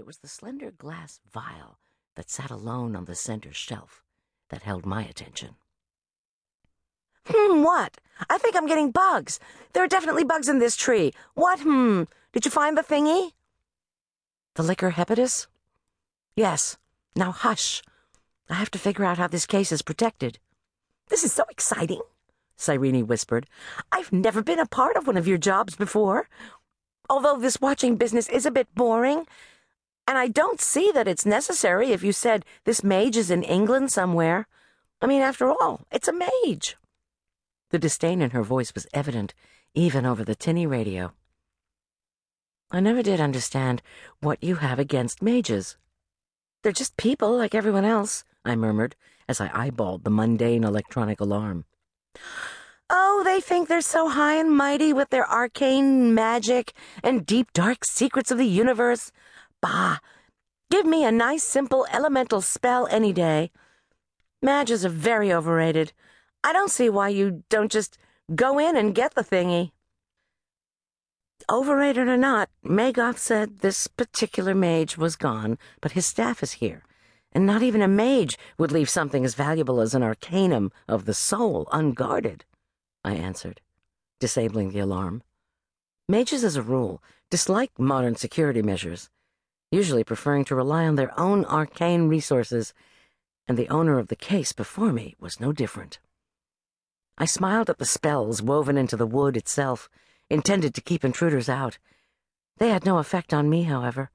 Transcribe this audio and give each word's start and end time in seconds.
it 0.00 0.06
was 0.06 0.18
the 0.18 0.28
slender 0.28 0.70
glass 0.70 1.20
vial 1.30 1.78
that 2.16 2.30
sat 2.30 2.50
alone 2.50 2.96
on 2.96 3.04
the 3.04 3.14
center 3.14 3.52
shelf 3.52 4.02
that 4.48 4.62
held 4.62 4.86
my 4.86 5.04
attention. 5.04 5.56
Hmm, 7.26 7.62
what? 7.62 7.98
I 8.30 8.38
think 8.38 8.56
I'm 8.56 8.66
getting 8.66 8.92
bugs. 8.92 9.38
There 9.74 9.84
are 9.84 9.88
definitely 9.88 10.24
bugs 10.24 10.48
in 10.48 10.58
this 10.58 10.74
tree. 10.74 11.12
What, 11.34 11.60
hmm? 11.60 12.04
Did 12.32 12.46
you 12.46 12.50
find 12.50 12.78
the 12.78 12.82
thingy? 12.82 13.32
The 14.54 14.62
liquor 14.62 14.90
hepatus? 14.90 15.48
Yes. 16.34 16.78
Now 17.14 17.30
hush. 17.30 17.82
I 18.48 18.54
have 18.54 18.70
to 18.70 18.78
figure 18.78 19.04
out 19.04 19.18
how 19.18 19.28
this 19.28 19.44
case 19.44 19.70
is 19.70 19.82
protected. 19.82 20.38
This 21.08 21.24
is 21.24 21.32
so 21.34 21.44
exciting, 21.50 22.00
Cyrene 22.56 23.06
whispered. 23.06 23.46
I've 23.92 24.12
never 24.14 24.42
been 24.42 24.58
a 24.58 24.66
part 24.66 24.96
of 24.96 25.06
one 25.06 25.18
of 25.18 25.28
your 25.28 25.38
jobs 25.38 25.76
before. 25.76 26.26
Although 27.10 27.38
this 27.38 27.60
watching 27.60 27.96
business 27.96 28.30
is 28.30 28.46
a 28.46 28.50
bit 28.50 28.74
boring, 28.74 29.26
and 30.10 30.18
I 30.18 30.26
don't 30.26 30.60
see 30.60 30.90
that 30.90 31.06
it's 31.06 31.24
necessary 31.24 31.92
if 31.92 32.02
you 32.02 32.10
said 32.10 32.44
this 32.64 32.82
mage 32.82 33.16
is 33.16 33.30
in 33.30 33.44
England 33.44 33.92
somewhere. 33.92 34.48
I 35.00 35.06
mean, 35.06 35.22
after 35.22 35.48
all, 35.48 35.82
it's 35.92 36.08
a 36.08 36.12
mage. 36.12 36.76
The 37.70 37.78
disdain 37.78 38.20
in 38.20 38.30
her 38.30 38.42
voice 38.42 38.74
was 38.74 38.88
evident, 38.92 39.34
even 39.72 40.04
over 40.04 40.24
the 40.24 40.34
tinny 40.34 40.66
radio. 40.66 41.12
I 42.72 42.80
never 42.80 43.04
did 43.04 43.20
understand 43.20 43.82
what 44.18 44.42
you 44.42 44.56
have 44.56 44.80
against 44.80 45.22
mages. 45.22 45.76
They're 46.64 46.72
just 46.72 46.96
people 46.96 47.38
like 47.38 47.54
everyone 47.54 47.84
else, 47.84 48.24
I 48.44 48.56
murmured 48.56 48.96
as 49.28 49.40
I 49.40 49.46
eyeballed 49.50 50.02
the 50.02 50.10
mundane 50.10 50.64
electronic 50.64 51.20
alarm. 51.20 51.66
Oh, 52.92 53.22
they 53.24 53.40
think 53.40 53.68
they're 53.68 53.80
so 53.80 54.08
high 54.08 54.34
and 54.34 54.50
mighty 54.50 54.92
with 54.92 55.10
their 55.10 55.30
arcane 55.30 56.12
magic 56.12 56.72
and 57.04 57.24
deep, 57.24 57.52
dark 57.52 57.84
secrets 57.84 58.32
of 58.32 58.38
the 58.38 58.44
universe. 58.44 59.12
Bah! 59.60 59.98
Give 60.70 60.86
me 60.86 61.04
a 61.04 61.12
nice, 61.12 61.42
simple, 61.42 61.86
elemental 61.92 62.40
spell 62.40 62.86
any 62.90 63.12
day. 63.12 63.50
Mages 64.40 64.84
are 64.84 64.88
very 64.88 65.32
overrated. 65.32 65.92
I 66.42 66.52
don't 66.52 66.70
see 66.70 66.88
why 66.88 67.08
you 67.08 67.42
don't 67.48 67.70
just 67.70 67.98
go 68.34 68.58
in 68.58 68.76
and 68.76 68.94
get 68.94 69.14
the 69.14 69.22
thingy. 69.22 69.72
Overrated 71.50 72.06
or 72.06 72.16
not, 72.16 72.48
Magoth 72.64 73.18
said 73.18 73.58
this 73.58 73.86
particular 73.86 74.54
mage 74.54 74.96
was 74.96 75.16
gone, 75.16 75.58
but 75.80 75.92
his 75.92 76.06
staff 76.06 76.42
is 76.42 76.52
here. 76.52 76.84
And 77.32 77.46
not 77.46 77.62
even 77.62 77.82
a 77.82 77.88
mage 77.88 78.38
would 78.58 78.72
leave 78.72 78.88
something 78.88 79.24
as 79.24 79.34
valuable 79.34 79.80
as 79.80 79.94
an 79.94 80.02
arcanum 80.02 80.72
of 80.88 81.04
the 81.04 81.14
soul 81.14 81.68
unguarded, 81.72 82.44
I 83.04 83.14
answered, 83.14 83.60
disabling 84.18 84.70
the 84.70 84.80
alarm. 84.80 85.22
Mages, 86.08 86.44
as 86.44 86.56
a 86.56 86.62
rule, 86.62 87.02
dislike 87.30 87.78
modern 87.78 88.16
security 88.16 88.62
measures, 88.62 89.10
usually 89.70 90.04
preferring 90.04 90.44
to 90.44 90.54
rely 90.54 90.86
on 90.86 90.96
their 90.96 91.18
own 91.18 91.44
arcane 91.44 92.08
resources, 92.08 92.74
and 93.46 93.56
the 93.56 93.68
owner 93.68 93.98
of 93.98 94.08
the 94.08 94.16
case 94.16 94.52
before 94.52 94.92
me 94.92 95.14
was 95.20 95.40
no 95.40 95.52
different. 95.52 95.98
I 97.18 97.24
smiled 97.24 97.68
at 97.68 97.78
the 97.78 97.84
spells 97.84 98.42
woven 98.42 98.78
into 98.78 98.96
the 98.96 99.06
wood 99.06 99.36
itself, 99.36 99.88
intended 100.28 100.74
to 100.74 100.80
keep 100.80 101.04
intruders 101.04 101.48
out. 101.48 101.78
They 102.58 102.70
had 102.70 102.84
no 102.84 102.98
effect 102.98 103.34
on 103.34 103.50
me, 103.50 103.64
however, 103.64 104.10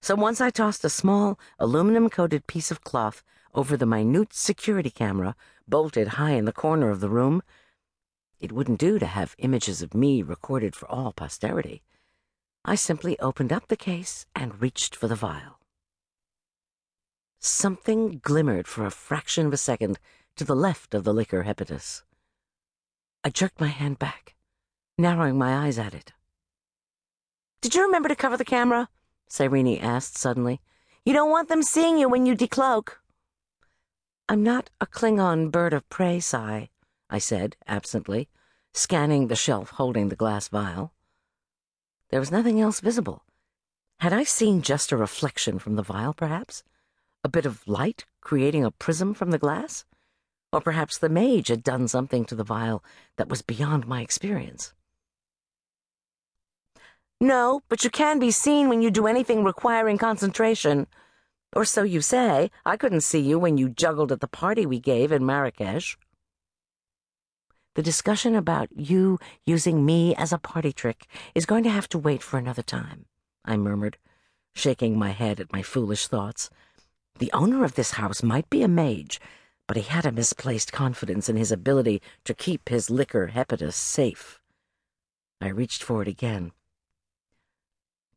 so 0.00 0.14
once 0.14 0.38
I 0.38 0.50
tossed 0.50 0.84
a 0.84 0.90
small, 0.90 1.38
aluminum-coated 1.58 2.46
piece 2.46 2.70
of 2.70 2.84
cloth 2.84 3.22
over 3.54 3.74
the 3.74 3.86
minute 3.86 4.34
security 4.34 4.90
camera 4.90 5.34
bolted 5.66 6.08
high 6.08 6.32
in 6.32 6.44
the 6.44 6.52
corner 6.52 6.90
of 6.90 7.00
the 7.00 7.08
room. 7.08 7.42
It 8.38 8.52
wouldn't 8.52 8.78
do 8.78 8.98
to 8.98 9.06
have 9.06 9.34
images 9.38 9.80
of 9.80 9.94
me 9.94 10.22
recorded 10.22 10.76
for 10.76 10.90
all 10.90 11.14
posterity. 11.14 11.82
I 12.64 12.76
simply 12.76 13.18
opened 13.18 13.52
up 13.52 13.68
the 13.68 13.76
case 13.76 14.24
and 14.34 14.60
reached 14.60 14.96
for 14.96 15.06
the 15.06 15.14
vial. 15.14 15.60
Something 17.38 18.20
glimmered 18.22 18.66
for 18.66 18.86
a 18.86 18.90
fraction 18.90 19.46
of 19.46 19.52
a 19.52 19.58
second 19.58 19.98
to 20.36 20.44
the 20.44 20.56
left 20.56 20.94
of 20.94 21.04
the 21.04 21.12
liquor 21.12 21.42
hepatus. 21.42 22.04
I 23.22 23.28
jerked 23.28 23.60
my 23.60 23.66
hand 23.66 23.98
back, 23.98 24.34
narrowing 24.96 25.36
my 25.36 25.66
eyes 25.66 25.78
at 25.78 25.92
it. 25.92 26.12
Did 27.60 27.74
you 27.74 27.82
remember 27.82 28.08
to 28.08 28.16
cover 28.16 28.38
the 28.38 28.46
camera? 28.46 28.88
Cyrene 29.28 29.78
asked 29.78 30.16
suddenly. 30.16 30.62
You 31.04 31.12
don't 31.12 31.30
want 31.30 31.50
them 31.50 31.62
seeing 31.62 31.98
you 31.98 32.08
when 32.08 32.24
you 32.24 32.34
decloak. 32.34 32.92
I'm 34.26 34.42
not 34.42 34.70
a 34.80 34.86
Klingon 34.86 35.50
bird 35.50 35.74
of 35.74 35.86
prey, 35.90 36.18
Cy, 36.18 36.70
I 37.10 37.18
said 37.18 37.56
absently, 37.66 38.30
scanning 38.72 39.28
the 39.28 39.36
shelf 39.36 39.70
holding 39.72 40.08
the 40.08 40.16
glass 40.16 40.48
vial. 40.48 40.93
There 42.14 42.20
was 42.20 42.30
nothing 42.30 42.60
else 42.60 42.78
visible. 42.78 43.24
Had 43.98 44.12
I 44.12 44.22
seen 44.22 44.62
just 44.62 44.92
a 44.92 44.96
reflection 44.96 45.58
from 45.58 45.74
the 45.74 45.82
vial, 45.82 46.14
perhaps? 46.14 46.62
A 47.24 47.28
bit 47.28 47.44
of 47.44 47.66
light 47.66 48.04
creating 48.20 48.64
a 48.64 48.70
prism 48.70 49.14
from 49.14 49.32
the 49.32 49.38
glass? 49.38 49.84
Or 50.52 50.60
perhaps 50.60 50.96
the 50.96 51.08
mage 51.08 51.48
had 51.48 51.64
done 51.64 51.88
something 51.88 52.24
to 52.26 52.36
the 52.36 52.44
vial 52.44 52.84
that 53.16 53.28
was 53.28 53.42
beyond 53.42 53.88
my 53.88 54.00
experience. 54.00 54.72
No, 57.20 57.62
but 57.68 57.82
you 57.82 57.90
can 57.90 58.20
be 58.20 58.30
seen 58.30 58.68
when 58.68 58.80
you 58.80 58.92
do 58.92 59.08
anything 59.08 59.42
requiring 59.42 59.98
concentration. 59.98 60.86
Or 61.52 61.64
so 61.64 61.82
you 61.82 62.00
say. 62.00 62.52
I 62.64 62.76
couldn't 62.76 63.00
see 63.00 63.18
you 63.18 63.40
when 63.40 63.58
you 63.58 63.68
juggled 63.68 64.12
at 64.12 64.20
the 64.20 64.28
party 64.28 64.66
we 64.66 64.78
gave 64.78 65.10
in 65.10 65.26
Marrakesh. 65.26 65.98
The 67.74 67.82
discussion 67.82 68.36
about 68.36 68.68
you 68.76 69.18
using 69.44 69.84
me 69.84 70.14
as 70.14 70.32
a 70.32 70.38
party 70.38 70.72
trick 70.72 71.08
is 71.34 71.44
going 71.44 71.64
to 71.64 71.70
have 71.70 71.88
to 71.88 71.98
wait 71.98 72.22
for 72.22 72.38
another 72.38 72.62
time, 72.62 73.06
I 73.44 73.56
murmured, 73.56 73.98
shaking 74.54 74.96
my 74.96 75.10
head 75.10 75.40
at 75.40 75.52
my 75.52 75.62
foolish 75.62 76.06
thoughts. 76.06 76.50
The 77.18 77.32
owner 77.32 77.64
of 77.64 77.74
this 77.74 77.92
house 77.92 78.22
might 78.22 78.48
be 78.48 78.62
a 78.62 78.68
mage, 78.68 79.20
but 79.66 79.76
he 79.76 79.82
had 79.82 80.06
a 80.06 80.12
misplaced 80.12 80.72
confidence 80.72 81.28
in 81.28 81.34
his 81.34 81.50
ability 81.50 82.00
to 82.24 82.32
keep 82.32 82.68
his 82.68 82.90
liquor 82.90 83.28
hepatus 83.28 83.74
safe. 83.74 84.40
I 85.40 85.48
reached 85.48 85.82
for 85.82 86.00
it 86.00 86.08
again, 86.08 86.52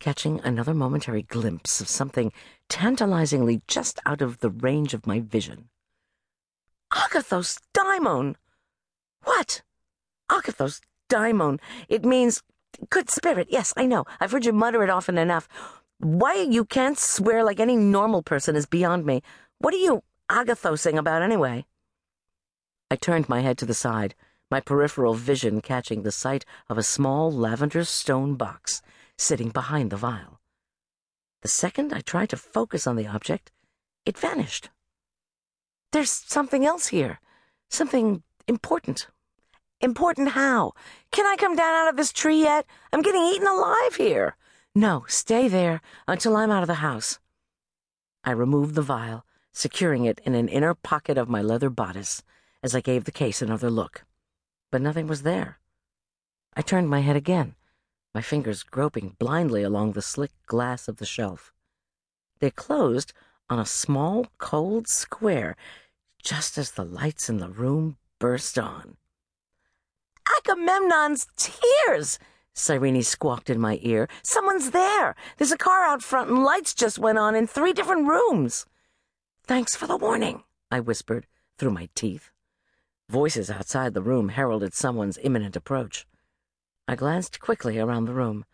catching 0.00 0.38
another 0.40 0.74
momentary 0.74 1.22
glimpse 1.22 1.80
of 1.80 1.88
something 1.88 2.30
tantalizingly 2.68 3.62
just 3.66 4.00
out 4.04 4.20
of 4.20 4.40
the 4.40 4.50
range 4.50 4.92
of 4.92 5.06
my 5.06 5.20
vision. 5.20 5.70
Agathos 6.92 7.58
daimon! 7.72 8.36
What? 9.26 9.62
Agathos 10.30 10.80
daimon. 11.08 11.58
It 11.88 12.04
means 12.04 12.42
good 12.90 13.10
spirit. 13.10 13.48
Yes, 13.50 13.74
I 13.76 13.84
know. 13.84 14.04
I've 14.20 14.30
heard 14.30 14.46
you 14.46 14.52
mutter 14.52 14.82
it 14.84 14.90
often 14.90 15.18
enough. 15.18 15.48
Why 15.98 16.34
you 16.34 16.64
can't 16.64 16.98
swear 16.98 17.42
like 17.42 17.58
any 17.58 17.76
normal 17.76 18.22
person 18.22 18.54
is 18.54 18.66
beyond 18.66 19.04
me. 19.04 19.22
What 19.58 19.74
are 19.74 19.78
you 19.78 20.04
agathosing 20.30 20.96
about 20.96 21.22
anyway? 21.22 21.66
I 22.88 22.96
turned 22.96 23.28
my 23.28 23.40
head 23.40 23.58
to 23.58 23.66
the 23.66 23.74
side, 23.74 24.14
my 24.48 24.60
peripheral 24.60 25.14
vision 25.14 25.60
catching 25.60 26.02
the 26.02 26.12
sight 26.12 26.44
of 26.68 26.78
a 26.78 26.82
small 26.84 27.32
lavender 27.32 27.84
stone 27.84 28.36
box 28.36 28.80
sitting 29.18 29.48
behind 29.50 29.90
the 29.90 29.96
vial. 29.96 30.40
The 31.42 31.48
second 31.48 31.92
I 31.92 32.00
tried 32.00 32.30
to 32.30 32.36
focus 32.36 32.86
on 32.86 32.94
the 32.94 33.08
object, 33.08 33.50
it 34.04 34.16
vanished. 34.16 34.70
There's 35.90 36.10
something 36.10 36.64
else 36.64 36.88
here. 36.88 37.18
Something 37.68 38.22
important. 38.46 39.08
Important 39.80 40.30
how? 40.30 40.72
Can 41.10 41.26
I 41.26 41.36
come 41.36 41.54
down 41.54 41.74
out 41.74 41.88
of 41.88 41.96
this 41.96 42.12
tree 42.12 42.40
yet? 42.40 42.66
I'm 42.92 43.02
getting 43.02 43.22
eaten 43.22 43.46
alive 43.46 43.96
here. 43.96 44.36
No, 44.74 45.04
stay 45.08 45.48
there 45.48 45.80
until 46.08 46.36
I'm 46.36 46.50
out 46.50 46.62
of 46.62 46.66
the 46.66 46.74
house. 46.74 47.18
I 48.24 48.30
removed 48.30 48.74
the 48.74 48.82
vial 48.82 49.24
securing 49.56 50.04
it 50.04 50.20
in 50.26 50.34
an 50.34 50.48
inner 50.48 50.74
pocket 50.74 51.16
of 51.16 51.30
my 51.30 51.40
leather 51.40 51.70
bodice 51.70 52.22
as 52.62 52.74
I 52.74 52.82
gave 52.82 53.04
the 53.04 53.10
case 53.10 53.40
another 53.40 53.70
look. 53.70 54.04
But 54.70 54.82
nothing 54.82 55.06
was 55.06 55.22
there. 55.22 55.58
I 56.54 56.60
turned 56.60 56.90
my 56.90 57.00
head 57.00 57.16
again, 57.16 57.54
my 58.14 58.20
fingers 58.20 58.62
groping 58.62 59.16
blindly 59.18 59.62
along 59.62 59.92
the 59.92 60.02
slick 60.02 60.32
glass 60.46 60.88
of 60.88 60.98
the 60.98 61.06
shelf. 61.06 61.54
They 62.38 62.50
closed 62.50 63.14
on 63.48 63.58
a 63.58 63.64
small, 63.64 64.26
cold 64.36 64.88
square 64.88 65.56
just 66.22 66.58
as 66.58 66.72
the 66.72 66.84
lights 66.84 67.30
in 67.30 67.38
the 67.38 67.48
room 67.48 67.96
burst 68.18 68.58
on. 68.58 68.98
Agamemnon's 70.38 71.26
tears! 71.36 72.18
Cyrene 72.54 73.02
squawked 73.02 73.50
in 73.50 73.60
my 73.60 73.78
ear. 73.82 74.08
Someone's 74.22 74.70
there! 74.70 75.14
There's 75.36 75.52
a 75.52 75.58
car 75.58 75.84
out 75.84 76.02
front 76.02 76.30
and 76.30 76.42
lights 76.42 76.74
just 76.74 76.98
went 76.98 77.18
on 77.18 77.34
in 77.34 77.46
three 77.46 77.72
different 77.72 78.08
rooms. 78.08 78.66
Thanks 79.44 79.76
for 79.76 79.86
the 79.86 79.96
warning, 79.96 80.42
I 80.70 80.80
whispered 80.80 81.26
through 81.58 81.72
my 81.72 81.88
teeth. 81.94 82.30
Voices 83.08 83.50
outside 83.50 83.94
the 83.94 84.02
room 84.02 84.30
heralded 84.30 84.74
someone's 84.74 85.18
imminent 85.22 85.54
approach. 85.54 86.06
I 86.88 86.96
glanced 86.96 87.40
quickly 87.40 87.78
around 87.78 88.06
the 88.06 88.14
room, 88.14 88.44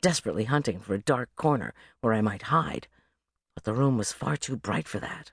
desperately 0.00 0.44
hunting 0.44 0.80
for 0.80 0.94
a 0.94 0.98
dark 0.98 1.34
corner 1.36 1.72
where 2.00 2.12
I 2.12 2.20
might 2.20 2.42
hide, 2.42 2.88
but 3.54 3.64
the 3.64 3.74
room 3.74 3.96
was 3.96 4.12
far 4.12 4.36
too 4.36 4.56
bright 4.56 4.88
for 4.88 4.98
that. 4.98 5.32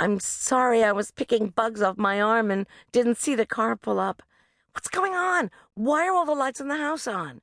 I'm 0.00 0.18
sorry 0.18 0.82
I 0.82 0.92
was 0.92 1.10
picking 1.10 1.48
bugs 1.48 1.82
off 1.82 1.98
my 1.98 2.22
arm 2.22 2.50
and 2.50 2.66
didn't 2.90 3.18
see 3.18 3.34
the 3.34 3.44
car 3.44 3.76
pull 3.76 4.00
up. 4.00 4.22
What's 4.72 4.88
going 4.88 5.12
on? 5.12 5.50
Why 5.74 6.08
are 6.08 6.14
all 6.14 6.24
the 6.24 6.32
lights 6.32 6.58
in 6.58 6.68
the 6.68 6.78
house 6.78 7.06
on? 7.06 7.42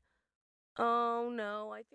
Oh, 0.76 1.30
no, 1.32 1.72
I 1.72 1.78
think. 1.78 1.86